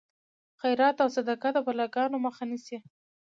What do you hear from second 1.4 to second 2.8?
د بلاګانو مخه نیسي.